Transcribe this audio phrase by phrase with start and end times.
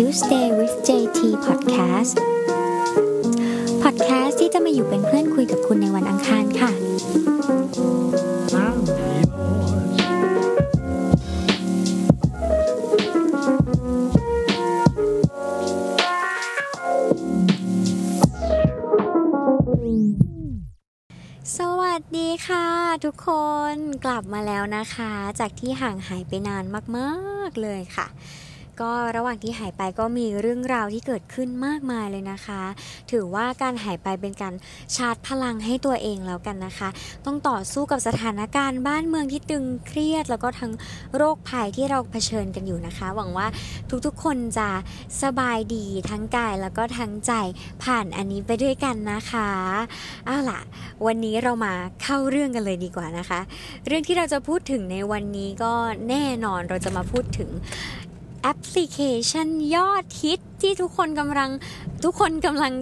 [0.00, 2.16] Tuesday with JT Podcast
[3.82, 6.70] Podcast ที่จะมาอยู่เป็นเพื่อนคุยกับคุณในวันอังคารค่ะ
[21.56, 22.66] สวัสดีค่ะ
[23.04, 23.30] ทุกค
[23.72, 23.74] น
[24.04, 26.64] กลับมาแล้วนะคะ จากที่ห่างหายไปนาน
[26.96, 28.08] มาก ๆ เลยค่ะ
[28.82, 32.62] ก็ระหว่างที่หายไปก็มีเรื่องราวที่เกิดขึ้นมากมายเลยนะคะ
[33.10, 34.54] ถือว่าการหายไปเป็นการ
[34.96, 36.88] ชาร์จพลังให้ตัวเองแล้วกันนะคะ
[37.26, 40.72] ต้องต่อสู้กับสถานการณ์บ้านเมืองที่ตึงเครียด แล้วก็ทั้ง
[41.16, 43.46] โรคภัยที่เราเผชิญกันอยู่นะคะ หวังว่า
[44.06, 44.68] ทุกๆคนจะ
[45.22, 47.32] สบายดีทั้งกายแล้วก็ทั้งใจ
[47.82, 49.48] ผ่านอันนี้ไปด้วยกันนะคะ
[50.26, 50.60] เอาล่ะ
[51.06, 53.40] วันนี้เรามาเข้าเรื่องกันเลยดีกว่านะคะ
[53.86, 55.72] เรื่องที่เราจะพูดถึงในวันนี้ก็
[56.08, 57.50] แน่นอนเราจะมาพูดถึง
[58.42, 61.50] แอปพลิเคชันยอดฮิตที่ทุกคนกำลัง
[62.04, 62.72] ทุกคนกำลัง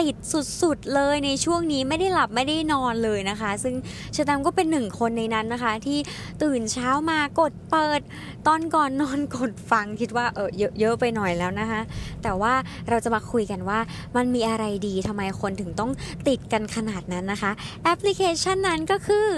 [0.00, 0.16] ติด
[0.62, 3.74] สุดๆเลยในช่วงนี้ไม่ได้หลับไม่ได้นอนเลยนะคะ ซึ่ง
[4.16, 5.98] ชะตามก็เป็นหนึ่งคนในนั้นนะคะ ที่
[6.42, 8.00] ตื่นเช้ามากดเปิด
[8.46, 11.80] ตอนก่อนนอนกดฟังคิดว่าเออเยอะเยอะไปหน่อยแล้วนะคะ
[12.22, 12.54] แต่ว่า
[12.88, 13.78] เราจะมาคุยกันว่า
[14.16, 15.90] มันมีอะไรดีทำไมคนถึงต้อง
[16.28, 17.52] ติดกันขนาดนั้นนะคะ
[17.84, 19.28] แอปพลิเคชันนั้นก็คือ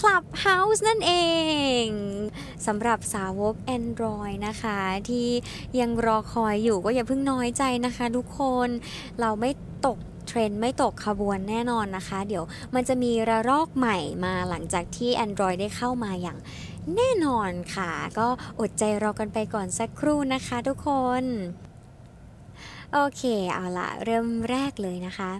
[0.00, 1.12] Clubhouse นั่นเอ
[1.84, 1.86] ง
[2.66, 4.78] สำหรับสาวก Android นะคะ
[5.08, 5.28] ที่
[5.80, 8.68] ยังรอคอยอยู่ก็อย่าเพิ่งน้อยใจนะคะทุกคน
[9.20, 9.50] เราไม่
[9.86, 16.38] ตกเทรนด์ไม่ตกขบวนแน่นอนนะคะ เดี๋ยวมันจะมีระลอกใหม่มาหลังจากที่ Android ได้เข้ามาอย่าง
[16.96, 18.28] แน่นอนค่ะ ก็
[18.60, 20.88] อดใจรอกันไปก่อนสักครู่นะคะทุกค
[21.22, 21.24] น
[22.92, 23.22] โอเค
[23.54, 25.30] เอาละเริ่มแรกเลยนะคะ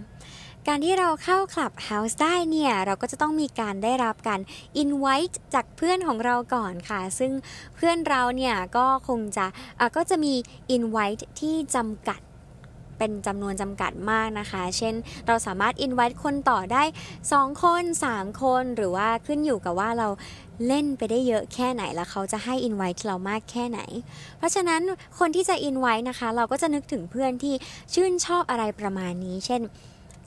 [0.69, 4.41] การที่เราเข้า Clubhouse ได้เนี่ย เราก็จะต้องมีการได้รับการ
[4.83, 7.31] invite จากเพื่อนของเราก่อนค่ะ ซึ่ง
[7.75, 10.33] เพื่อนเราเนี่ยก็คงจะะก็จะมี
[10.75, 12.19] invite ที่จำกัด
[12.97, 14.93] เป็นจำนวนจำกัดมากนะคะ เช่น
[15.27, 16.83] เราสามารถ invite คนต่อได้
[17.23, 17.83] 2 คน
[18.13, 20.07] 3 คน หรือว่าขึ้นอยู่กับว่าเรา
[20.67, 23.79] เล่นไปได้เยอะแค่ไหน แล้วเขาจะให้ invite เรามากแค่ไหน
[24.37, 24.81] เพราะฉะนั้น
[25.19, 27.53] คนที่จะ invite นะคะ เราก็จะนึกถึงเพื่อนที่
[27.93, 29.63] ชื่นชอบอะไรประมาณนี้ เช่น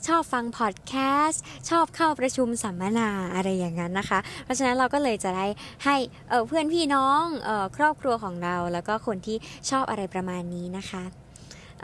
[0.07, 0.93] ชอบฟังพอดแค
[1.27, 5.47] สต์ชอบเข้าประชุมสัมมนาอะไรอย่างนั้นนะคะ เพราะฉะนั้นเราก็เลยจะได้
[5.85, 5.95] ให้
[6.29, 9.37] เเพื่อนพี่น้องออครอบครัวของเรา แล้วก็คนที่
[9.69, 11.03] ชอบอะไรประมาณนี้นะคะ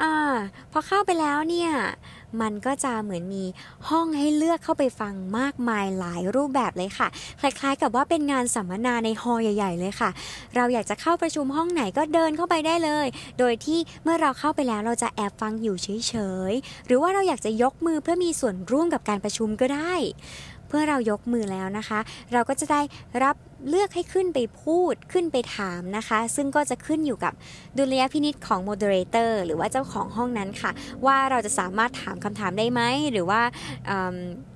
[0.02, 0.04] อ
[0.72, 1.72] พอเข้าไปแล้วเนี่ย
[2.42, 3.44] มันก็จะเหมือนมี
[3.90, 7.08] ห้องให้เลือกเข้าไปฟังมากมายหลายรูปแบบเลยค่ะ
[7.40, 10.10] คล้าย ๆ กับว่าเป็นงานสัมมนาในฮอลใหญ่ ๆ เลยค่ะ
[10.56, 13.08] เราอยากจะเข้าประชุมห้องไหนก็เดินเข้าไปได้เลย
[13.40, 16.16] โดยที่เมื่อเราเข้าไปแล้วเราจะแอบฟังอยู่เฉ
[16.52, 19.94] ยๆ หรือว่าเราอยากจะยกมือเพื่อมีส่วนร่วมกับการประชุมก็ได้
[20.76, 22.00] เพื่อเรายกมือแล้วนะคะ
[22.34, 22.82] เราก็จะได้
[23.24, 23.36] รับ
[23.70, 27.34] เลือกให้ขึ้นไปพูดขึ้นไปถามนะคะ ซึ่งก็จะขึ้นอยู่กับ
[27.78, 30.72] ดุลยพินิจของ moderator หรือว่าเจ้าของห้องนั้นค่ะ
[31.06, 32.82] ว่าเราจะสามารถถามคำถามได้ไหม
[33.12, 33.42] หรือว่า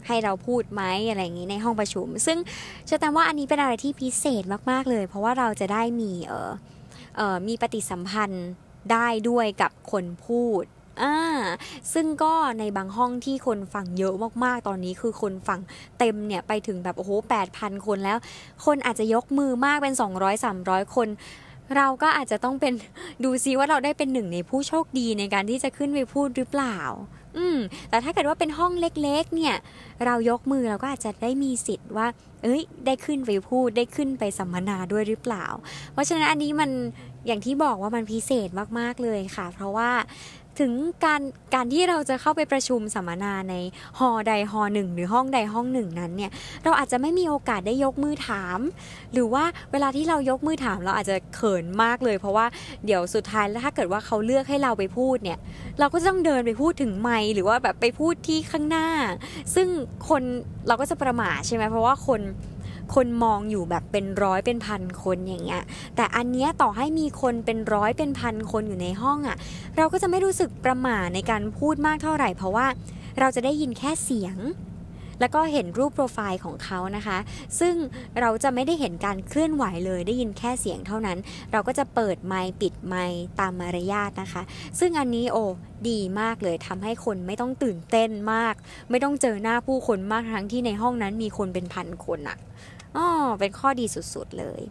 [0.08, 2.38] ให้เราพูดไหมอะไรอย่างนี้ในห้องประชุม ซึ่ง
[2.86, 6.52] เชื่อแต่ว่าอันนี้เป็นอะไรที่พิเศษมาก ๆ เลย เพราะว่าเราจะได้มีเออ
[7.18, 8.48] เออมีปฏิสัมพันธ์
[8.92, 10.66] ได้ด้วยกับคนพูด
[11.02, 11.16] อ่า
[11.94, 15.60] ซึ่งก็ในบางห้องที่คนฟังเยอะมากๆตอนนี้คือคนฟัง
[16.00, 18.18] เต็มเนี่ยไปถึงแบบโอ้โหแปดพันคนแล้ว
[18.66, 21.08] คนอาจจะยกมือมากเป็น 200 300 คน
[21.76, 22.74] เราก็อาจจะต้องเป็น
[23.24, 26.78] ดูซิว่าเราได้เป็นหนึ่งในผู้โชคดีในการที่จะขึ้นไปพูดหรือเปล่า
[27.38, 27.58] อืม
[27.90, 29.56] แต่ถ้าเกิดว่าเป็นห้องเล็ก ๆ เนี่ย
[30.06, 32.08] เรายกมือเราก็อาจจะได้มีสิทธิ์ว่า
[32.44, 35.46] เอ้ย ได้ขึ้นไปพูดได้ขึ้นไปสัมมนาด้วยหรือเปล่า
[35.94, 36.70] เพราะฉะนั้นอันนี้มัน
[37.28, 38.50] อย่างที่บอกว่ามันพิเศษ
[38.80, 39.90] มากๆเลยค่ะ เพราะว่า
[40.60, 40.72] ถึง
[41.06, 41.22] การ
[41.54, 43.56] การที่เราจะเข้าไปประชุมสัมมนาใน
[44.00, 46.32] ฮอใดฮอหนึ่งหรือห้องใดห้องหนึ่งนั้นเนี่ย
[46.64, 48.60] เราอาจจะไม่มีโอกาสได้ยกมือถาม
[49.14, 52.46] หรือว่าเวลาที่เรายกมือถามเราอาจจะเขินมากเลย เพราะว่า
[52.86, 55.40] เดี๋ยวสุดท้ายแล้วถ้าเกิดว่าเขาเลือกให้เราไปพูดเนี่ย
[55.80, 58.88] เราก็ต้องเดินไปพูดถึงไมหรือว่าแบบไปพูดที่ข้างหน้า
[59.56, 59.68] ซึ่ง
[60.10, 60.22] คน
[60.68, 62.22] เราก็จะประมาทใช่ไหมเพราะว่าคน
[62.96, 65.64] คนมองอยู่แบบเป็นร้อยเป็นพันคนอย่างเงี้ย
[65.96, 69.38] แต่อันเนี้ยต่อให้มีคนเป็นร้อยเป็นพันคนอยู่ในห้องอะ่ะ
[69.78, 72.68] เราก็จะไม่รู้สึกประหม่าในการพูดมากเท่าไหร่ เพราะว่า
[73.20, 74.38] เราจะได้ยินแค่เสียง
[75.20, 77.18] แล้วก็เห็นรูปโปรไฟล์ของเขานะคะ
[77.60, 77.76] ซึ่ง
[78.20, 81.18] เราจะไม่ได้เห็นการเคลื่อนไหวเลยได้ยินแค่เสียงเท่านั้น
[81.52, 84.42] เราก็จะเปิดไมค์ปิดไมค์ตามมารยาทนะคะ
[84.80, 85.44] ซึ่งอันนี้โอ้
[85.90, 88.56] ดีมากเลยทำให้คนไม่ต้องตื่นเต้นมาก
[88.90, 92.38] ไม่ต้องเจอหน้าผู้คนมากทั้งที่ในห้องนั้นมีคนเป็นพันคนอะ
[92.98, 93.08] อ๋อ
[93.40, 94.62] เป็นข้อดีสุดๆเลย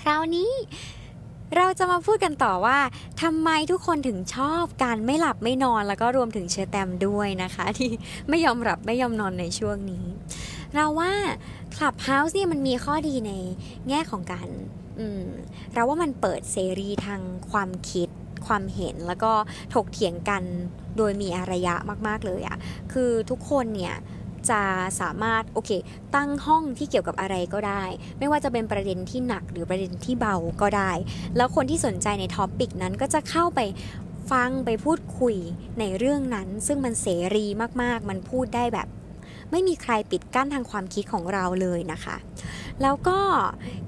[0.00, 0.52] คราวนี้
[1.56, 2.78] เราจะมาพูดกันต่อว่า
[3.22, 7.90] ทำไมทุกคนถึงชอบการไม่หลับไม่นอนแล้วก็รวมถึงเชอร์แตมด้วยนะคะ ที่
[8.28, 10.04] ไม่ยอมหลับไม่ยอมนอนในช่วงนี้
[10.74, 11.12] เราว่า
[11.76, 13.32] Clubhouse เนี่ยมันมีข้อดีใน
[13.88, 14.48] แง่ของการ
[15.74, 17.20] เราว่ามันเปิดเสรีทาง
[17.50, 18.08] ความคิด
[18.46, 19.32] ความเห็นแล้วก็
[19.74, 20.42] ถกเถียงกัน
[20.96, 21.74] โดยมีอารยะ
[22.06, 22.56] มาก ๆ เลยอะ
[22.92, 23.96] คือทุกคนเนี่ย
[24.50, 24.62] จะ
[25.00, 25.70] สามารถโอเค
[26.14, 27.84] ตั้งห้องที่เกี่ยวกับอะไรก็ได้
[28.18, 30.92] ไม่ว่าจะเป็นประเด็นที่หนักหรือประเด็นที่เบาก็ได้
[31.36, 33.60] แล้วคนที่สนใจในท็อปิกนั้นก็จะเข้าไป
[34.30, 35.36] ฟังไปพูดคุย
[35.78, 37.46] ในเรื่องนั้น ซึ่งมันเสรี
[37.82, 38.88] มากๆ มันพูดได้แบบ
[39.50, 42.16] ไม่มีใครปิดกั้นทางความคิดของเราเลยนะคะ
[42.82, 43.18] แล้วก็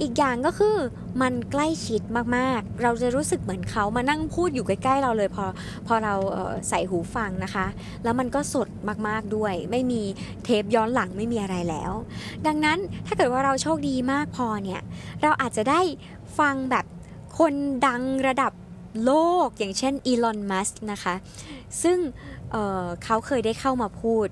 [0.01, 0.77] อีกอย่างก็คือ
[1.23, 2.03] มันใกล้ชิด
[2.37, 5.45] มากๆ เราจะรู้สึกเหมือนเขามานั่งพูดอยู่ใกล้ๆเราเลยพอ
[5.87, 7.67] พอเราเใส่หูฟังนะคะ
[8.05, 8.69] แล้วมันก็สด
[9.09, 10.03] มากๆด้วย ไม่มี
[10.45, 11.93] เทปย้อนหลังไม่มีอะไรแล้ว
[12.47, 14.81] ดังนั้นถ้าเกิดว่าเราโชคดีมากพอเนี่ย
[15.23, 15.81] เราอาจจะได้
[16.39, 16.85] ฟังแบบ
[17.39, 17.55] คน
[17.87, 18.53] ดังระดับ
[19.05, 19.13] โล
[19.47, 21.15] กอย่างเช่นอีลอน มัสก์นะคะ
[21.83, 21.99] ซึ่ง
[22.51, 24.29] เเขาเคยได้เข้ามาพูด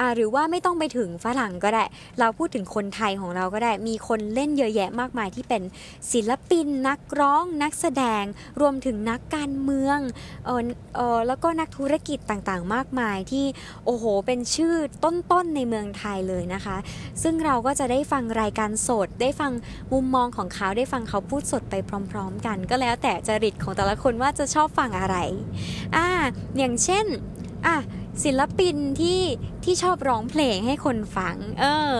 [0.00, 1.84] อ่าหรือว่าไม่ต้องไปถึงฝรั่งก็ได้
[2.20, 5.62] เราพูดถึงคนไทยของเราก็ได้ มีคนเล่นเยอะแยะมากมายที่เป็น
[6.12, 8.24] ศิลปิน นักร้อง นักแสดง
[8.60, 9.98] รวมถึงนักการเมือง
[10.44, 10.62] เออ
[10.96, 13.44] เออแล้วก็นักธุรกิจต่างๆ มากมายที่
[13.84, 14.74] โอ้โห เป็นชื่อ
[15.04, 16.76] ต้นๆในเมืองไทยเลยนะคะ
[17.22, 19.52] ซึ่งเราก็จะได้ฟังรายการสด ได้ฟัง
[19.92, 21.74] มุมมองของเขาได้ฟังเขาพูดสดไป
[22.10, 25.16] พร้อม ๆ กัน ก็แล้วแต่จริตของแต่ละคนว่าจะชอบฟังอะไร
[25.96, 26.06] อ่า
[26.58, 27.06] อย่างเช่น
[27.66, 27.76] อะ
[28.24, 29.20] ศิลปินที่
[29.64, 31.92] ที่ชอบร้องเพลงให้คนฟัง เออ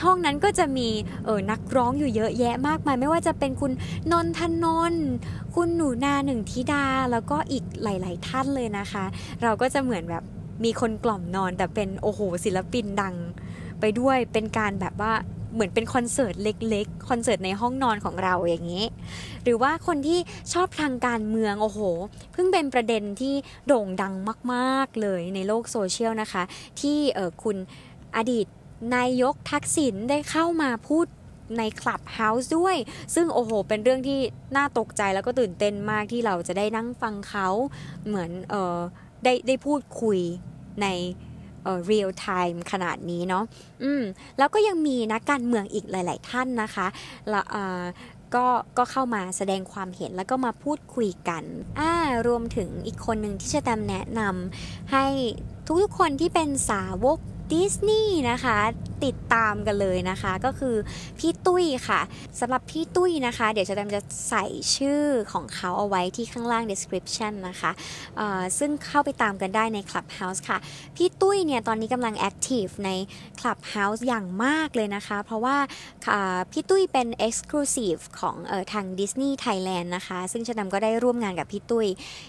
[0.00, 0.88] ช่องนั้นก็จะมี
[1.24, 3.72] เออนักร้องอยู่เยอะแยะมากมาย ไม่ว่าจะเป็นคุณ
[4.12, 5.06] นนทนนท์
[5.54, 9.04] คุณหนูนาหนึ่งธิดา แล้วก็อีกหลาย ๆ ท่านเลยนะคะ
[9.42, 10.24] เราก็จะเหมือนแบบ
[10.64, 13.14] มีคนกล่อมนอนแต่เป็นโอ้โหศิลปินดัง
[13.80, 15.12] ไปด้วยเป็นการแบบว่า
[15.56, 18.84] เหมือนเป็นคอนเสิร์ตเล็กๆ คอนเสิร์ตในห้องนอนของเราอย่างนี้
[19.44, 20.18] หรือว่าคนที่
[20.52, 21.80] ชอบทางการเมือง โอ้โห
[22.32, 23.34] เพิ่งเป็นประเด็นที่
[23.66, 24.14] โด่งดัง
[24.52, 26.42] มากๆเลยในโลกโซเชียลนะคะ
[26.80, 27.56] ที่เออคุณ
[28.16, 28.46] อดีต
[28.96, 31.06] นายกทักษิณได้เข้ามาพูด
[31.58, 32.76] ใน Clubhouse ด้วย
[33.14, 34.18] ซึ่งโอ้โห เป็นเรื่องที่
[34.56, 37.48] น่าตกใจแล้วก็ตื่นเต้นมากที่เราจะได้นั่งฟังเขา
[38.06, 38.78] เหมือนเออ
[39.24, 40.18] ได้ได้พูดคุย
[40.82, 40.86] ใน
[41.86, 43.44] real time ขนาดนี้เนาะ
[43.82, 44.02] อืม
[44.38, 46.86] แล้วก็ยังมีนักการเมืองอีกหลาย ๆ ท่านนะคะ
[47.32, 47.42] ละ
[48.34, 48.46] ก็
[48.78, 51.42] ก็เข้ามาแสดงความเห็นแล้วก็มาพูดคุยกัน
[51.78, 51.92] อ่า
[52.26, 55.06] รวมถึงอีกคนหนึ่งที่จะตามแนะนำให้
[55.82, 57.18] ทุกๆคนที่เป็นสาวก
[57.52, 58.58] ดิสนีย์นะคะ
[59.04, 60.76] ติดตามกันเลยนะคะ ก็คือ
[61.18, 62.00] พี่ตุ้ยค่ะ
[62.40, 64.44] สำหรับพี่ตุ้ยนะคะ เดี๋ยวจะจะใส่
[64.76, 65.02] ชื่อ
[65.32, 67.70] ของเขาเอาไว้ที่ข้างล่าง description นะคะ
[68.58, 70.58] ซึ่งเข้าไปตามกันได้ใน Clubhouse ค่ะ
[70.96, 72.90] พี่ตุ้ยเนี่ยตอนนี้กำลัง active ใน
[73.40, 75.56] Clubhouse อย่างมากเลยนะคะ เพราะว่า
[76.52, 81.86] พี่ตุ้ยเป็น exclusive ของออทาง Disney Thailand นะคะ ซึ่งชะดำก็ได้ร่วมงานกับพี่ตุ้ย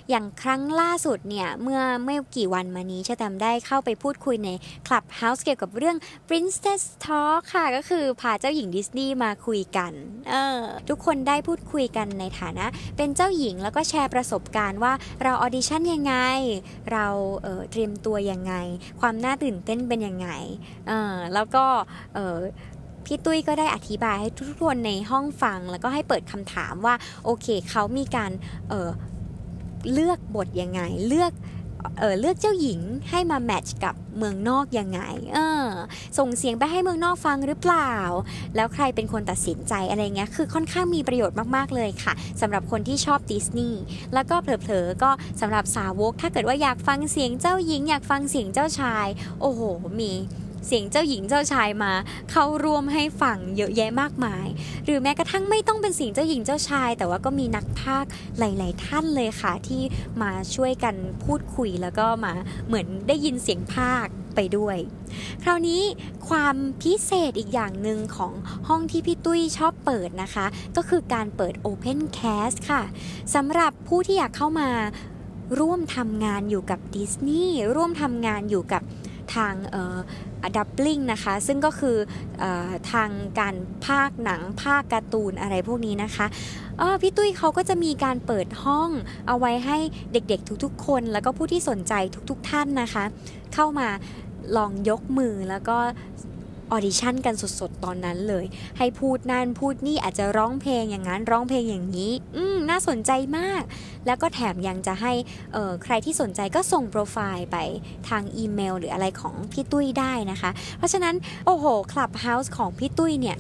[0.09, 4.49] อย่างครั้งล่าสุดเนี่ย เมื่อไม่กี่วันมานี้ชะดำได้เข้าไปพูดคุยใน
[5.07, 5.97] Clubhouse เกี่ยวกับเรื่อง
[6.29, 9.91] Princess Talk ค่ะ ก็คือพาเจ้าหญิงดิสนีย์มาคุยกัน
[10.29, 12.65] เออทุกคนได้พูดคุยกันในฐานะ
[12.97, 14.93] เป็นเจ้าหญิงแล้วก็แชร์ประสบการณ์ว่า
[15.23, 16.15] เรา audition ยังไง
[16.91, 18.53] เราเตรียมตัวยังไง
[18.99, 20.29] ความน่าตื่นเต้นเป็นยังไง
[20.87, 21.65] เออแล้วก็
[22.13, 26.95] พี่ตุ้ยก็ได้อธิบายให้ทุกคนในห้องฟัง แล้วก็ให้เปิดคำถามว่า
[27.25, 28.31] โอเคเขามีการ
[28.69, 31.31] เเลือกบทยังไง เลือก
[31.99, 34.99] เออเลือกเจ้าหญิงให้มาแมทช์กับเมืองนอกยังไง
[35.33, 35.67] เออ
[36.17, 37.93] ส่งเสียงไปให้เมืองนอกฟังหรือเปล่า
[38.55, 43.81] แล้วใครเป็นคนตัดสินใจอะไรเงี้ย คือค่อนข้างมีประโยชน์มากๆเลยค่ะสำหรับคนที่ชอบดิสนีย์
[44.13, 45.11] แล้วก็เผลอๆ ก็
[45.41, 49.07] สำหรับสาวก ถ้าเกิดว่าอยากฟังเสียงเจ้าหญิง อยากฟังเสียงเจ้าชาย
[49.41, 49.61] โอ้โห
[50.01, 50.13] มี
[50.65, 51.93] เสียงเจ้าหญิงเจ้าชายมา
[52.31, 54.47] เข้าร่วมให้ฟังเยอะแยะมากมาย
[54.85, 58.09] หรือแม้กระทั่งไม่ต้องเป็นเสียงเจ้าหญิงเจ้าชาย แต่ว่าก็มีนักพากย์
[58.39, 59.81] หลาย ๆ ท่านเลยค่ะ ที่
[60.21, 62.33] มาช่วยกันพูดคุยแล้วก็มา
[62.67, 64.77] เหมือนได้ยินเสียงพากย์ไปด้วย
[65.43, 65.81] คราวนี้
[66.29, 68.33] ความพิเศษอีกอย่างหนึ่งของ
[68.67, 70.45] ห้องที่พี่ตุ้ยชอบเปิดนะคะ
[70.75, 72.83] ก็คือการเปิด Open Cast ค่ะ
[73.35, 74.69] สำหรับผู้ที่อยากเข้ามา
[75.59, 78.81] ร่วมทำงานอยู่กับดิสนีย์ร่วมทำงานอยู่กับ
[79.35, 79.55] ทาง
[80.57, 81.97] dubbing นะคะ ซึ่งก็คือ
[82.41, 82.43] อ
[82.91, 86.25] ทางการพากย์หนังพากย์การ์ตูนอะไรพวกนี้นะคะ
[87.01, 88.89] พี่ตุ้ยเขาก็จะมีการเปิดห้อง
[89.27, 89.77] เอาไว้ให้
[90.13, 91.93] เด็กๆทุกๆ คน แล้วก็ผู้ที่สนใจ
[92.29, 93.03] ทุกๆท่านนะคะ
[93.53, 93.87] เข้ามา
[94.57, 95.77] ลองยกมือแล้วก็
[96.71, 98.45] audition กันสดๆ ตอนนั้นเลย
[98.77, 103.63] ให้พูดนั่นพูดนี่อาจจะร้องเพลงอย่างนั้นร้องเพลงอย่างนี้ อืมน่าสนใจมาก
[104.05, 105.13] แล้วก็แถมยังจะให้
[105.83, 107.57] ใครที่สนใจก็ส่งโปรไฟล์ไป
[108.09, 113.37] ทางอีเมล หรืออะไรของพี่ตุ้ยได้นะคะ เพราะฉะนั้นโอ้โห Clubhouse ของพี่ตุ้ยเนี่ย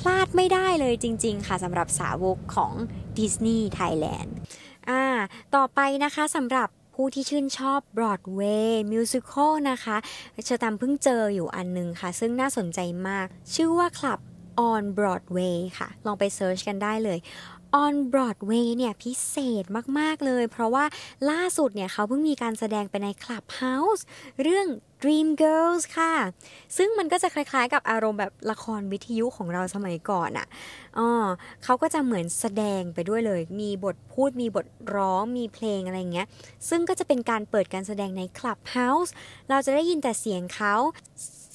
[0.00, 2.72] พลาดไม่ได้เลยจริง ๆ ค่ะสำหรับสาวกของ
[3.18, 4.34] Disney Thailand
[4.88, 5.02] อ่า
[5.54, 9.96] ต่อไปนะคะสำหรับ ผู้ที่ชื่นชอบ Broadway musical นะคะ
[10.44, 14.20] เชะตามเพิ่งเจออยู่อันนึงค่ะ ซึ่งน่าสนใจมาก ชื่อว่าคลับ
[14.70, 17.18] on Broadway ค่ะ ลองไป search กันได้เลย
[17.84, 19.64] on Broadway เนี่ยพิเศษ
[19.98, 20.84] มาก ๆ เลย เพราะว่า
[21.30, 24.04] ล่าสุดเนี่ยเขาเพิ่งมีการแสดงไปในคลับเฮาส์
[24.42, 24.66] เรื่อง
[25.04, 26.14] Dream Girls ค่ะ
[26.76, 30.46] ซึ่งมันก็จะคล้ายๆ กับอารมณ์แบบละครวิทยุของเราสมัยก่อนอะ่ะ
[30.98, 31.08] อ๋อ
[31.64, 36.26] เขาก็จะเหมือนแสดงไปด้วยเลย มีบทพูด มีบทร้อง มีเพลงอะไรเงี้ย
[36.68, 39.10] ซึ่งก็จะเป็นการเปิดการแสดงใน Clubhouse
[39.50, 40.74] เราจะได้ยินแต่เสียงเขา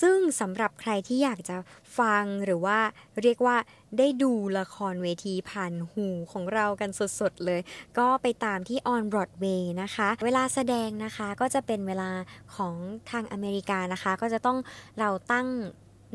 [0.02, 1.58] ซึ่งสำหรับใครที่อยากจะ
[2.00, 2.80] ฟังหรือว่า
[3.22, 3.58] เรียกว่า
[3.98, 6.90] ได้ดูละครเวทีผ่านหูของเรากัน
[7.20, 7.62] สดๆเลย
[7.98, 12.10] ก็ไปตามที่ On Broadway นะคะ เวลาแสดงนะคะก็จะเป็นเวลา
[12.56, 12.76] ของ
[13.12, 14.58] ทางอเมริกานะคะ ก็จะต้อง
[15.00, 15.48] เราตั้ง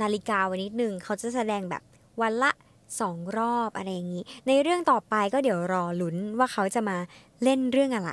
[0.03, 1.83] นาฬิกาไว้นิดนึง เขาจะแสดงแบบ
[2.23, 2.53] วันละ
[3.01, 6.97] สองรอบอะไรอย่างนี้ ในเรื่องต่อไปก็เดี๋ยวรอลุ้นว่าเขาจะมา
[7.45, 8.13] เล่นเรื่องอะไร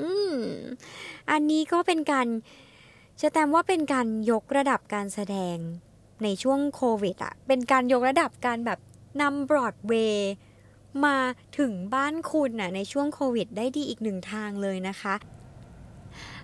[0.00, 0.36] อืม
[1.30, 2.26] อันนี้ก็เป็นการ
[3.20, 5.56] จะแตมว่าเป็นการยกระดับการแสดง
[6.22, 8.78] ในช่วงโควิดอะเป็นการยกระดับการแบบ
[9.20, 10.32] นำบรอดเวย์
[11.04, 11.16] มา
[11.58, 15.14] ถึงบ้านคุณน่ะในช่วงโควิดได้ดีอีกหนึ่งทางเลยนะคะ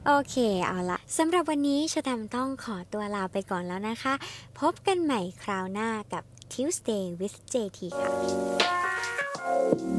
[0.07, 4.15] โอเคเอาละสำหรับวันนี้ชแตมต้องขอตัวลาไปก่อนแล้วนะคะ
[4.59, 9.96] พบกันใหม่คราวหน้ากับ Tuesday with JT ค่ะ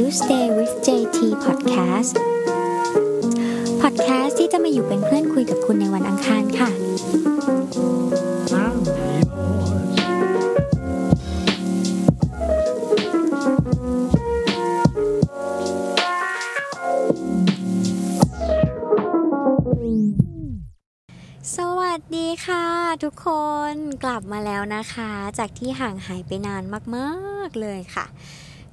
[0.00, 2.14] Tuesday with JT Podcast
[3.82, 6.70] Podcast ที่จะมาอยู่เป็นเพื่อนคุยกับคุณในวันอังคารค่ะ
[21.56, 22.66] สวัสดีค่ะ
[23.02, 23.28] ทุกค
[23.72, 23.74] น
[24.04, 26.62] กลับมาแล้วนะคะ จากที่ห่างหายไปนาน
[26.96, 28.06] มาก ๆ เลยค่ะ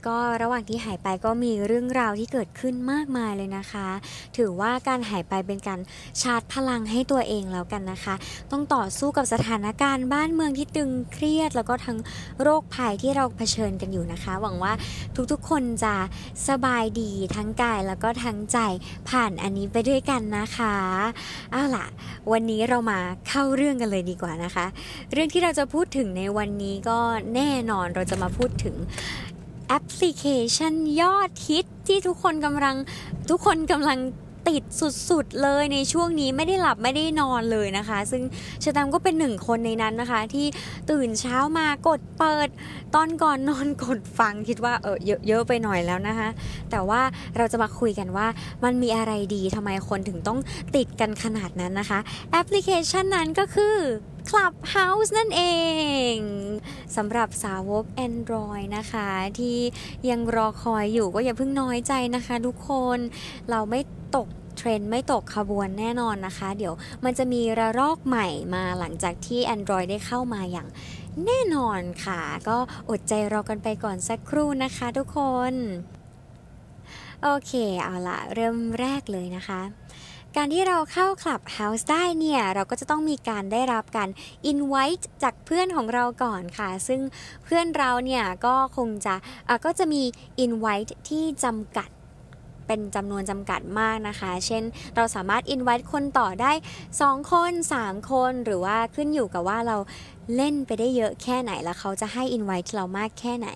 [0.08, 3.88] ก็ระหว่างที่หายไปก็มีเรื่องราวที่เกิดขึ้นมากมายเลยนะคะ
[4.38, 5.80] ถือว่าการหายไปเป็นการ
[6.22, 8.16] ชาร์จพลังให้ตัวเองแล้วกันนะคะ
[8.52, 11.98] ต้องต่อสู้กับสถานการณ์บ้านเมืองที่ตึงเครียด แล้วก็ทั้ง
[12.42, 14.74] โรคภัยที่เราเผชิญกันอยู่นะคะ หวังว่า
[15.32, 15.96] ทุกๆคนจะ
[16.48, 18.58] สบายดีทั้งกายแล้วก็ทั้งใจ
[19.10, 20.76] ผ่านอันนี้ไปด้วยกันนะคะ
[21.52, 21.86] เอาล่ะ
[22.32, 24.66] วันนี้เรามาเข้าเรื่องกันเลยดีกว่านะคะ
[25.14, 26.98] เรื่องที่เราจะพูดถึงในวันนี้ก็
[27.36, 28.76] แน่นอนเราจะมาพูดถึง
[29.68, 32.76] แอปพลิเคชันยอดฮิตที่ทุกคนกำลัง
[33.30, 34.00] ทุกคนกำลัง
[34.48, 34.64] ติด
[35.10, 38.24] สุดๆเลยในช่วงนี้ไม่ได้หลับไม่ได้นอนเลยนะคะ ซึ่ง
[38.64, 40.46] ชแตมก็เป็นหนึ่งคนในนั้นนะคะ ที่
[40.92, 42.50] ตื่นเช้ามากดเปิด
[42.96, 46.30] ตอนก่อนนอนกดฟังคิดว่าเออเยอะๆไปหน่อยแล้วนะคะ
[46.72, 47.02] แต่ว่า
[47.38, 48.28] เราจะมาคุยกันว่า
[48.64, 50.40] มันมีอะไรดีทำไมคนถึงต้อง
[50.76, 52.00] ติดกันขนาดนั้นนะคะ
[52.32, 53.76] แอปพลิเคชันนั้นก็คือ
[54.30, 55.42] Clubhouse นั่นเอ
[56.16, 56.18] ง
[56.96, 59.08] สำหรับสาวก Android นะคะ
[59.40, 59.58] ที่
[60.10, 63.00] ยังรอคอยอยู่ก็อย่าเพิ่งน้อยใจนะคะทุกคน
[63.50, 63.82] เราไม่
[64.16, 64.28] ตก
[64.58, 70.68] เทรนด์ไม่ตกขบวนแน่นอนนะคะ เดี๋ยวมันจะมีระลอกใหม่มาหลังจากที่ Android ได้เข้ามาอย่าง
[71.26, 72.58] แน่นอนค่ะ ก็
[72.90, 75.20] อดใจรอกันไปก่อนสักครู่นะคะทุกค
[75.52, 75.54] น
[77.24, 77.54] โอเค
[77.84, 79.62] เอาละเริ่มแรกเลยนะคะ
[80.40, 84.10] การที่เราเข้า Clubhouse ได้เนี่ย เราก็จะต้องมีการได้รับการ
[84.52, 87.02] invite จากเพื่อนของเราก่อนค่ะ ซึ่ง
[87.44, 90.04] เพื่อนเราเนี่ยก็คงจะะก็จะมี
[90.46, 91.90] invite ที่จำกัด
[92.68, 94.64] เป็นจำนวนจำกัดมากนะคะ เช่น
[94.96, 96.52] เราสามารถ invite คนต่อได้
[96.92, 99.78] 2 คน 3 คน หรือว่าขึ้นอยู่กับว่าเรา
[100.36, 103.50] เล่นไปได้เยอะแค่ไหน แล้วเขาจะให้ invite เรามากแค่ไหน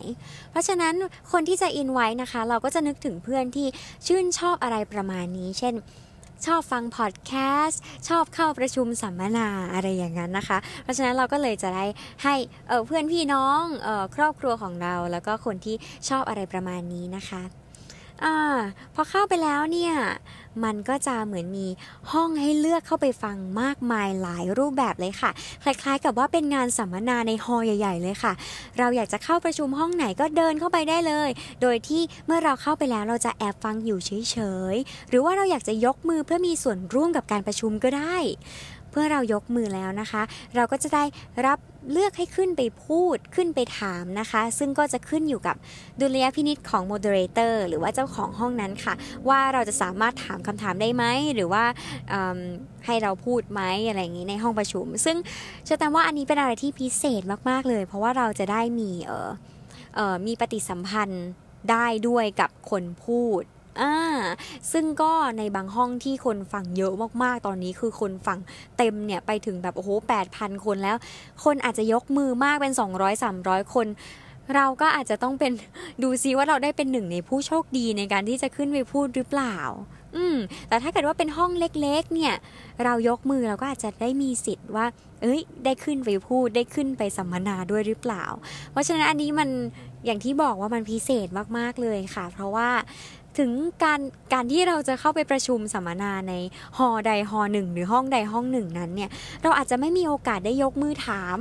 [0.51, 0.93] เพราะฉะนั้น
[1.31, 3.67] คนที่จะ invite นะคะ เราก็จะนึกถึงเพื่อนที่
[4.07, 5.75] ชื่นชอบอะไรประมาณนี้ เช่น
[6.46, 7.31] ชอบฟังพอดแค
[7.65, 11.86] สต์ชอบเข้าประชุมสัมมนาอะไรอย่างนั้นนะคะ เพราะฉะนั้นเราก็เลยจะได้
[12.24, 12.36] ให้
[12.67, 15.75] เเพื่อนพี่น้องออครอบครัวของเรา แล้วก็คนที่
[16.10, 17.41] ชอบอะไรประมาณนี้นะคะ
[18.24, 18.25] อ
[18.96, 19.93] พอเข้าไปแล้วเนี่ย
[20.63, 21.68] มันก็จะเหมือนมี
[22.12, 25.32] ห้องให้เลือกเข้าไปฟังมากมายหลายรูปแบบเลยค่ะ
[25.63, 28.34] คล้ายๆ กับว่าเป็นงานสัมมนาในฮอลใหญ่ ๆ เลยค่ะ
[28.77, 31.29] เราอยากจะเข้าประชุมห้องไหนก็เดินเข้าไปได้เลย
[31.62, 34.38] โดยที่เมื่อเราเข้าไปแล้วเราจะแอบฟังอยู่เฉ
[34.74, 38.18] ยๆ หรือว่าเราอยากจะยกมือเพื่อมีส่วนร่วมกับการประชุมก็ได้
[38.91, 40.22] เพื่อเรายกมือแล้วนะคะ
[40.55, 41.03] เราก็จะได้
[41.48, 41.60] รับ
[41.91, 45.55] เลือกให้ขึ้นไปพูดขึ้นไปถามนะคะ ซึ่งก็จะขึ้นอยู่กับ
[46.00, 48.93] ดุลยพินิจของ moderator หรือว่าเจ้าของห้องนั้นค่ะ
[49.29, 51.03] ว่าเราจะสามารถถามคำถามได้ไหม
[51.36, 51.63] หรือว่า
[52.86, 55.17] ให้เราพูดไหมอะไรอย่างนี้ในห้องประชุม ซึ่ง
[55.65, 59.29] เชื่อแต่ว่าอันนี้เป็นอะไรที่พิเศษมากๆเลย เพราะว่าเราจะได้มีเออ
[59.96, 61.27] เออมีปฏิสัมพันธ์
[61.72, 63.43] ได้ด้วยกับคนพูด
[63.81, 63.93] อ่า
[64.71, 66.93] ซึ่งก็ในบางห้องที่คนฟังเยอะ
[67.24, 68.38] มากๆ ตอนนี้คือคนฟัง
[68.77, 69.89] เต็มเนี่ยไปถึงแบบโอ้โห
[70.27, 70.98] 8,000 คนแล้ว
[71.43, 72.74] คนอาจจะยกมือมากเป็น
[73.24, 73.88] 200-300 คน
[74.55, 75.51] เราก็อาจจะต้องเป็น
[76.03, 79.57] ดูซิว่าเราได้เป็นหนึ่งในผู้โชคดีในการที่จะขึ้นไปพูดหรือเปล่า
[80.15, 82.33] อืม แต่ถ้าเกิดว่าเป็นห้องเล็ก ๆ เนี่ย
[82.83, 84.86] เรายกมือเราก็อาจจะได้มีสิทธิ์ว่า
[85.21, 88.25] เอ้ย ได้ขึ้นไปพูดได้ขึ้นไปสัมมนาด้วยหรือเปล่า
[88.71, 89.50] เพราะฉะนั้นอันนี้มัน
[90.05, 92.69] อย่างที่บอกว่ามันพิเศษมากๆเลยค่ะ เพราะว่า
[93.39, 93.51] ถึง
[93.84, 94.00] การ
[94.34, 96.34] การที่เราจะเข้าไปประชุมสัมมนาใน
[96.77, 99.10] หอใดหอหนึ่งหรือห้องใดห้องหนึ่งนั้นเนี่ย
[99.43, 101.38] เราอาจจะไม่มีโอกาสได้ยกมือถาม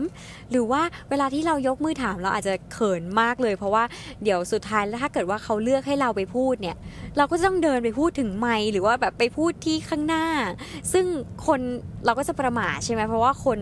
[0.50, 3.84] หรือว่าเวลาที่เรายกมือถามเราอาจจะเขินมากเลย เพราะว่า
[4.24, 6.76] เดี๋ยวสุดท้ายแล้วถ้าเกิดว่าเขาเลือกให้เราไปพูดเนี่ย
[7.16, 10.24] เราก็ต้องเดินไปพูดถึงไมหรือว่าแบบไปพูดที่ข้างหน้า
[10.92, 11.04] ซึ่ง
[11.46, 11.60] คน
[12.04, 13.58] เราก็จะประมาทใช่ไหมเพราะว่าคน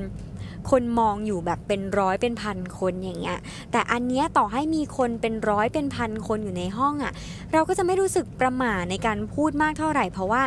[0.70, 3.38] คนมองอยู่แบบเป็นร้อยเป็นพันคนอย่างเงี้ย
[3.72, 7.12] แต่อันเนี้ยต่อให้มีคนเป็นร้อยเป็นพันคนอยู่ในห้องอะ่ะ
[7.52, 10.42] เราก็จะไม่รู้สึกประหม่าในการพูดมากเท่าไหร่ เพราะว่า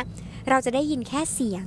[0.48, 1.66] เราจะได้ยินแค่เสียง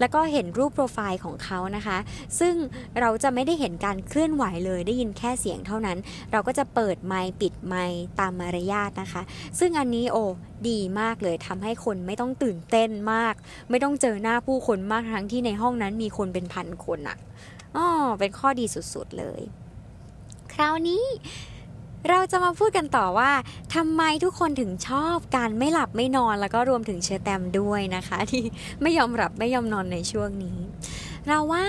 [0.00, 1.98] แล้วก็เห็นรูปโปรไฟล์ของเขานะคะ
[2.40, 2.54] ซึ่ง
[3.00, 5.98] เราจะไม่ได้เห็นการเคลื่อนไหวเลย ได้ยินแค่เสียงเท่านั้น
[6.32, 9.22] เราก็จะเปิดไมค์ปิดไมค์ตามมารยาทนะคะ
[9.58, 10.24] ซึ่งอันนี้โอ้
[10.68, 13.34] ดีมากเลยทำให้คนไม่ต้องตื่นเต้นมาก
[13.70, 17.18] ไม่ต้องเจอหน้าผู้คนมากทั้งที่ในห้องนั้นมีคนเป็นพันคนอะ
[17.76, 19.42] อ๋อเป็นข้อดีสุดๆเลย
[20.52, 21.04] คราวนี้
[22.08, 23.30] เราจะมาพูดกันต่อว่า
[23.74, 28.42] ทำไมทุกคนถึงชอบการไม่หลับไม่นอนแล้วก็รวมถึงเชอร์แตมด้วยนะคะ ที่
[28.82, 30.58] ไม่ยอมหลับไม่ยอมนอนในช่วงนี้
[31.26, 31.64] เราว่า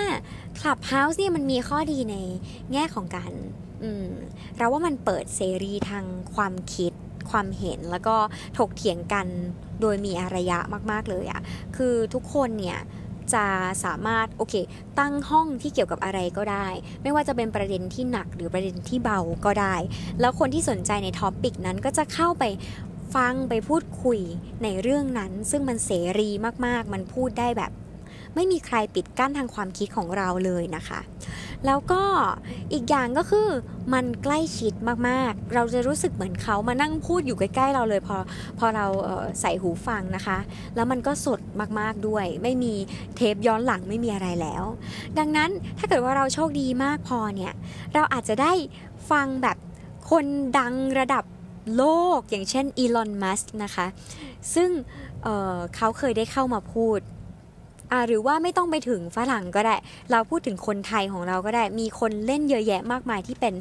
[0.60, 2.16] คลับเฮาส์เนี่ยมันมีข้อดีใน
[2.72, 3.32] แง่ของการ
[4.58, 6.06] เราว่ามันเปิดเสรีทาง
[6.36, 6.94] ความคิด
[7.32, 8.16] ความเห็นแล้วก็
[8.58, 9.28] ถกเถียงกัน
[9.82, 10.60] โดยมีอารยะ
[10.92, 11.42] มาก ๆ เลยอะ
[11.76, 12.80] คือทุกคนเนี่ย
[13.36, 13.46] จะ
[13.86, 14.54] สามารถโอเค
[15.00, 16.68] ตั้งห้องที่เกี่ยวกับอะไรก็ได้
[17.04, 19.76] ไม่ว่าจะเป็นประเด็นที่หนักหรือประเด็นที่เบาก็ได้
[20.20, 22.44] แล้วคนที่สนใจใน topic นั้นก็จะเข้าไป
[23.16, 24.20] ฟังไปพูดคุย
[24.64, 26.30] ในเรื่องนั้น ซึ่งมันเสรี
[26.66, 27.72] มากๆ มันพูดได้แบบ
[28.36, 31.00] ไม่มีใครปิดกั้นทางความคิดของเราเลยนะคะ
[31.66, 32.04] แล้วก็
[32.74, 33.48] อีกอย่างก็คือ
[33.94, 34.74] มันใกล้ชิด
[35.08, 38.18] มากๆ เราจะรู้สึกเหมือนเขามานั่งพูดอยู่ใกล้ๆเราเลยพอ
[38.60, 38.86] พอเรา
[39.42, 40.38] ใส่หูฟังนะคะ
[40.76, 41.40] แล้วมันก็สด
[41.80, 42.74] มากๆด้วย ไม่มี
[43.16, 44.64] เทปย้อนหลังไม่มีอะไรแล้ว
[45.18, 47.54] ดังนั้นถ้าเกิดว่าเราโชคดีมากพอเนี่ย
[47.94, 48.54] เราอาจจะได้
[49.12, 49.58] ฟังแบบ
[50.12, 50.26] คน
[50.58, 51.24] ดังระดับ
[51.78, 51.86] โล
[52.18, 53.86] กอย่างเช่นอีลอน มัสก์นะคะ
[54.56, 54.70] ซึ่ง
[55.24, 57.00] เเขาเคยได้เข้ามาพูด
[57.92, 59.76] อ่าหรือว่าไม่ต้องไปถึงฝรั่งก็ได้
[60.12, 63.54] เราพูดถึงคนไทยของเราก็ได้ มีคนเล่นเยอะแยะมากมายที่เป็น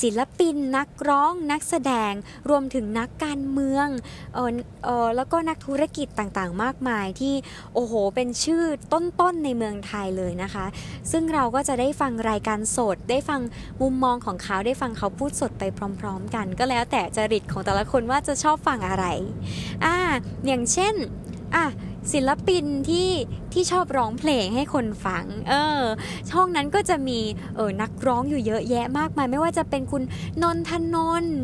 [0.00, 2.12] ศิลปิน นักร้อง นักแสดง
[2.48, 3.88] รวมถึงนักการเมือง
[4.34, 7.34] เออเออแล้วก็นักธุรกิจต่างๆ มากมายที่
[7.74, 10.66] โอ้โหเป็นชื่อต้นๆในเมืองไทยเลยนะคะ
[11.12, 13.40] ซึ่งเราก็จะได้ฟังรายการสด ได้ฟัง
[13.80, 15.64] มุมมองของเขาได้ฟังเขาพูดสดไป
[16.00, 19.06] พร้อม ๆ กัน ก็แล้วแต่จริตของแต่ละคนว่าจะชอบฟังอะไร
[19.84, 19.96] อ่า
[20.46, 20.94] อย่างเช่น
[21.56, 21.66] อะ
[22.12, 23.10] ศิลปินที่
[23.52, 25.82] ที่ชอบร้องเพลงให้คนฟัง เออ
[26.30, 27.18] ช่องนั้นก็จะมี
[27.56, 30.02] เออนักร้องอยู่เยอะแยะมากมาย ไม่ว่าจะเป็นคุณ
[30.42, 31.36] นนทนนท์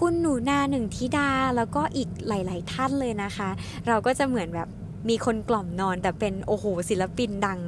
[0.00, 3.50] คุณหนูนาหนึ่งธิดา แล้วก็อีกหลาย ๆ ท่านเลยนะคะ
[3.88, 4.68] เราก็จะเหมือนแบบ
[5.08, 7.60] มีคนกล่อมนอนแต่เป็นโอ้โหศิลปินดัง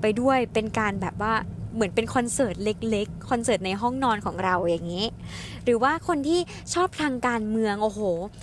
[0.00, 1.34] ไปด้วยเป็นการแบบว่า
[1.78, 5.06] เหมือนเป็นคอนเสิร์ตเล็กๆ คอนเสิร์ตในห้องนอนของเราอย่างนี้
[5.64, 6.40] หรือว่าคนที่
[6.74, 8.00] ชอบทางการเมือง โอ้โห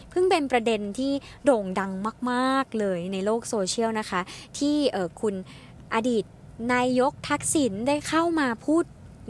[0.10, 1.14] เพิ่งเป็นประเด็นที่
[1.46, 1.92] โด่งดัง
[2.32, 4.22] มากๆเลยในโลกโซเชียลนะคะ
[4.58, 5.36] ที่เออคุณ
[5.94, 6.24] อดีต
[6.74, 8.84] นายกทักษิณได้เข้ามาพูด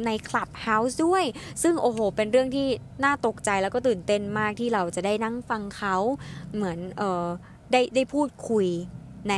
[0.05, 1.23] ใน Clubhouse ด้วย
[1.63, 2.67] ซึ่งโอ้โห เป็นเรื่องที่
[3.03, 5.95] น่าตกใจแล้วก็ตื่นเต้นมากที่เราจะได้นั่งฟังเขา
[6.53, 7.25] เหมือนเออ
[7.71, 8.67] ได้ได้พูดคุย
[9.29, 9.35] ใน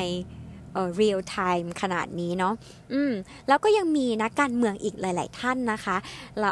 [0.96, 2.54] real time ขนาดนี้เนาะ
[2.94, 3.14] อืม
[3.48, 5.98] แล้วก็ยังมีนักการเมืองอีกหลาย ๆ ท่านนะคะ
[6.44, 6.52] ละ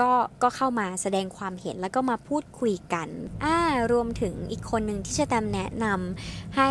[0.00, 0.10] ก็
[0.42, 3.08] ก็เข้ามาแสดงความเห็นแล้วก็มาพูดคุยกัน
[3.44, 3.56] อ่า
[3.92, 6.70] รวมถึงอีกคนหนึ่งที่จะตามแนะนำให้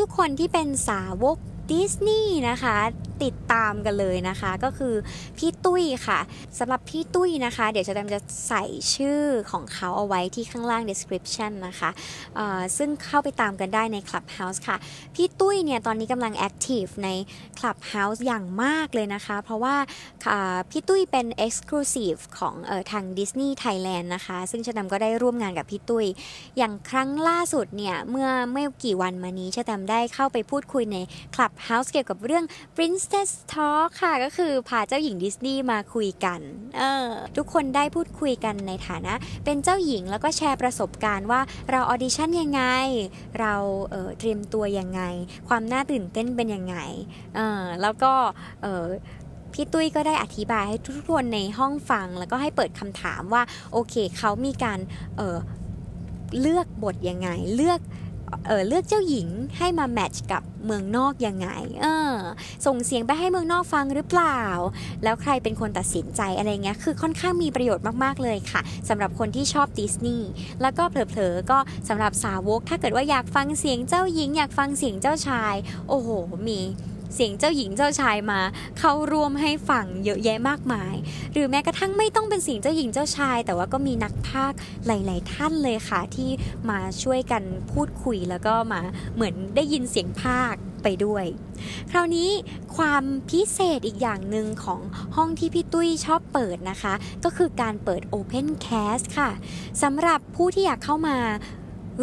[0.00, 1.38] ทุกๆคนที่เป็นสาวก
[1.70, 2.76] ดิสนีย์นะคะ
[3.24, 4.94] ติดตามกันเลยนะคะก็คือ
[5.38, 6.18] พี่ตุ้ยค่ะ
[6.58, 11.90] สำหรับพี่ตุ้ยนะคะ เดี๋ยวจะจะใส่ชื่อของเขาเอาไว้ที่ข้างล่าง description นะคะ
[12.76, 14.76] ซึ่งเข้าไปตามกันได้ใน Clubhouse ค่ะ
[15.14, 17.08] พี่ตุ้ยเนี่ยตอนนี้กำลัง active ใน
[17.58, 19.76] Clubhouse อย่างมากเลยนะคะ เพราะว่า
[20.70, 26.06] พี่ตุ้ยเป็น exclusive ของออทาง Disney Thailand นะคะ ซึ่งชะตมก็ได้ร่วมงานกับพี่ตุ้ย
[26.58, 30.98] อย่างครั้งล่าสุดเนี่ยเมื่อไม่กี่วันมานี้ชะตมได้เข้าไปพูดคุยใน
[31.34, 32.44] Club เฮาส์เกี่ยวกับเรื่อง
[32.76, 36.40] Princess Talk ค่ะ ก็คือพาเจ้าหญิงดิสนีย์มาคุยกัน
[36.78, 39.14] เออทุกคนได้พูดคุยกันในฐานะ
[39.44, 41.40] เป็นเจ้าหญิงแล้วก็แชร์ประสบการณ์ว่า
[41.70, 42.62] เราออดิชั่นยังไง
[43.40, 45.02] เราเตรียมตัวยังไง
[45.48, 46.76] ความน่าตื่นเต้นเป็นยังไง
[47.36, 48.12] เออแล้วก็
[48.62, 53.42] พี่ตุ้ยก็ได้อธิบายให้ทุกคนในห้องฟัง แล้วก็ให้เปิดคำถามว่า
[53.72, 54.78] โอเคเขามีการ
[56.40, 57.80] เลือกบทยังไง เลือก
[58.46, 61.48] เเลือกเจ้าหญิงให้มาแมทช์กับเมืองนอกยังไง
[61.82, 62.14] เออ
[62.66, 64.40] ส่งเสียงไปให้เมืองนอกฟังหรือเปล่า
[65.04, 70.28] แล้วใครเป็นคนตัดสินใจอะไรเงี้ย คือค่อนข้างมีประโยชน์มากๆเลยค่ะสำหรับคนที่ชอบดิสนีย์
[70.62, 71.58] แล้วก็เผลอๆ ก็
[71.88, 75.54] สำหรับสาวก ถ้าเกิดว่าอยากฟังเสียงเจ้าหญิง อยากฟังเสียงเจ้าชาย
[75.88, 76.08] โอ้โห
[76.48, 76.60] มี
[77.14, 78.40] เสียงเจ้าหญิงเจ้าชายมา
[78.78, 80.94] เข้าร่วมให้ฟังเยอะแยะมากมาย
[81.32, 86.30] หรือแม้กระทั่งไม่ต้องเป็นเสียงเจ้าหญิงเจ้าชาย แต่ว่าก็มีนักพากย์หลาย ๆ ท่านเลยค่ะ ที่
[86.70, 87.42] มาช่วยกัน
[87.72, 88.80] พูดคุยแล้วก็มา
[89.14, 91.24] เหมือนได้ยินเสียงพากย์ไปด้วย
[91.90, 92.30] คราวนี้
[92.76, 94.80] ความพิเศษอีกอย่างหนึ่งของ
[95.16, 99.30] ห้องที่พี่ตุ้ยชอบเปิดนะคะ ก็คือการเปิด Open Cast ค่ะ
[99.82, 101.18] สำหรับผู้ที่อยากเข้ามา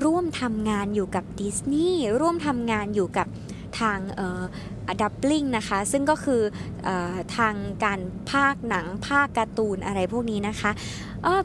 [0.05, 3.27] ร่วมทำงานอยู่กับดิสนีย์ร่วมทำงานอยู่กับ
[3.79, 3.99] ทาง
[5.01, 6.41] dubbing นะคะ ซึ่งก็คือ
[6.87, 6.89] อ
[7.37, 7.99] ทางการ
[8.31, 10.71] พากย์หนังพากย์การ์ตูนอะไรพวกนี้นะคะ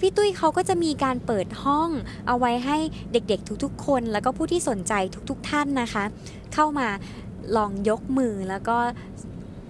[0.01, 1.91] พี่ตุ้ยเขาก็จะมีการเปิดห้อง
[2.27, 2.79] เอาไว้ให้
[3.13, 4.93] เด็กๆทุกๆ คน แล้วก็ผู้ที่สนใจ
[5.31, 6.05] ทุกๆท่านนะคะ
[6.55, 6.89] เข้ามา
[7.57, 8.79] ลองยกมือแล้วก็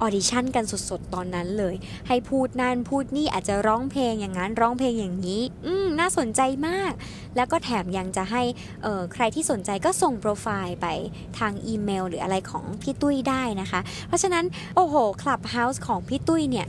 [0.03, 1.75] ออดิชั่นกันสดๆ ตอนนั้นเลย
[2.09, 6.93] ให้พูดนั่นพูดนี่อาจจะร้องเพลงอย่างนั้นร้องเพลงอย่างนี้ อืมน่าสนใจมาก
[7.37, 8.43] แล้วก็แถมยังจะให้
[9.13, 10.87] ใครที่สนใจก็ส่งโปรไฟล์ไป
[11.39, 14.45] ทางอีเมล หรืออะไรของพี่ตุ้ยได้นะคะ เพราะฉะนั้น
[14.77, 16.67] โอ้โห Clubhouse ของพี่ตุ้ยเนี่ย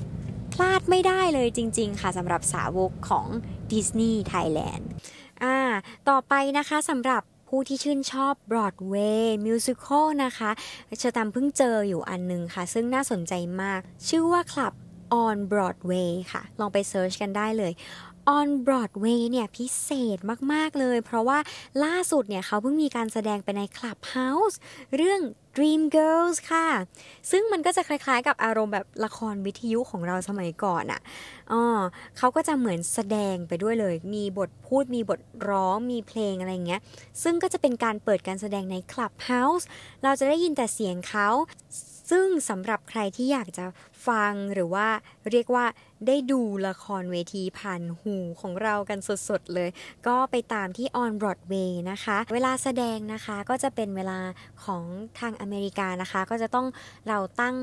[0.53, 3.25] พลาดไม่ได้เลยจริง ๆ ค่ะสำหรับสาวกของ
[3.71, 4.89] Disney Thailand
[5.43, 5.57] อ่า
[6.09, 10.51] ต่อไปนะคะสำหรับ ผู้ที่ชื่นชอบ Broadway musical นะคะ
[10.99, 14.73] เชะตามเพิ่งเจออยู่อันนึงค่ะ ซึ่งน่าสนใจมาก ชื่อว่าคลับ
[15.25, 17.73] on Broadway ค่ะ ลองไป search กันได้เลย
[18.37, 20.17] on Broadway เนี่ยพิเศษ
[20.53, 21.39] มาก ๆ เลย เพราะว่า
[21.83, 24.55] ล่าสุดเนี่ยเขาเพิ่งมีการแสดงไปใน Clubhouse
[24.95, 25.21] เรื่อง
[25.59, 26.67] Dream Girls ค่ะ
[27.31, 30.99] ซึ่งมันก็จะคล้ายๆ กับอารมณ์แบบละครวิทยุของเราสมัยก่อนอะ่ะ
[31.51, 31.63] อ๋อ
[32.17, 35.19] เขาก็จะเหมือนแสดงไปด้วยเลย มีบทพูดมีบท
[35.49, 36.81] ร้องมีเพลงอะไรเงี้ย
[37.23, 39.67] ซึ่งก็จะเป็นการเปิดการแสดงในคลับเฮาส์
[40.03, 41.27] เราจะได้ยินแต่เสียงเขา
[42.09, 43.65] ซึ่งสำหรับใครที่อยากจะ
[44.07, 44.87] ฟังหรือว่า
[45.31, 45.65] เรียกว่า
[46.07, 49.69] ได้ดูละครเวทีผ่านหูของเรากันสดๆเลย
[50.07, 54.19] ก็ไปตามที่ On Broadway นะคะ เวลาแสดงนะคะก็จะเป็นเวลา
[54.65, 54.83] ของ
[55.19, 56.67] ทางอเมริกานะคะ ก็จะต้อง
[57.07, 57.55] เราตั้ง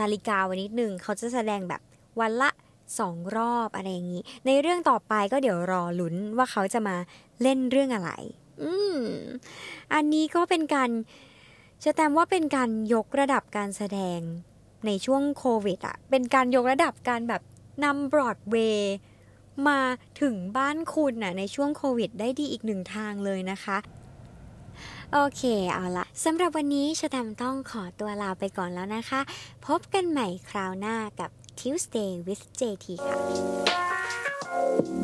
[0.00, 1.80] นาฬิกาไว้นิดนึง เขาจะแสดงแบบ
[2.20, 2.50] วันละ
[2.98, 6.96] สองรอบอะไรอย่างนี้ ในเรื่องต่อไปก็เดี๋ยวรอลุ้นว่าเขาจะมา
[7.42, 8.10] เล่นเรื่องอะไร
[8.62, 8.98] อืม
[9.94, 10.90] อันนี้ก็เป็นการ
[11.82, 14.20] จะแตมว่าเป็นการยกระดับการแสดง
[14.86, 17.42] ในช่วงโควิดอะเป็นการยกระดับการแบบ
[17.84, 18.94] นำบรอดเวย์
[19.68, 19.80] มา
[20.20, 23.78] ถึงบ้านคุณน่ะในช่วงโควิดได้ดีอีกหนึ่งทางเลยนะคะ
[25.12, 29.20] โอเคเอาละสำหรับวันนี้ชแตมต้องขอตัวลาไปก่อนแล้วนะคะ
[29.66, 35.03] พบกันใหม่คราวหน้ากับ Tuesday with JT ค่ะ